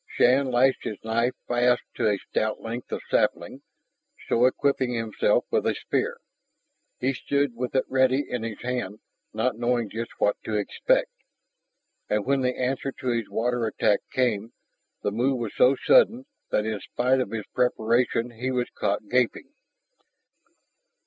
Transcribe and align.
Shann 0.07 0.49
lashed 0.49 0.83
his 0.83 0.97
knife 1.03 1.35
fast 1.47 1.83
to 1.93 2.09
a 2.09 2.17
stout 2.17 2.59
length 2.59 2.91
of 2.91 3.03
sapling, 3.07 3.61
so 4.27 4.45
equipping 4.45 4.95
himself 4.95 5.45
with 5.51 5.67
a 5.67 5.75
spear. 5.75 6.17
He 6.97 7.13
stood 7.13 7.55
with 7.55 7.75
it 7.75 7.85
ready 7.87 8.25
in 8.27 8.41
his 8.41 8.59
hand, 8.63 9.01
not 9.31 9.57
knowing 9.59 9.91
just 9.91 10.09
what 10.17 10.37
to 10.45 10.55
expect. 10.55 11.11
And 12.09 12.25
when 12.25 12.41
the 12.41 12.57
answer 12.59 12.91
to 12.91 13.09
his 13.09 13.29
water 13.29 13.67
attack 13.67 13.99
came, 14.11 14.53
the 15.03 15.11
move 15.11 15.37
was 15.37 15.53
so 15.55 15.75
sudden 15.75 16.25
that 16.49 16.65
in 16.65 16.79
spite 16.79 17.19
of 17.19 17.29
his 17.29 17.45
preparation 17.53 18.31
he 18.31 18.49
was 18.49 18.71
caught 18.73 19.07
gaping. 19.07 19.53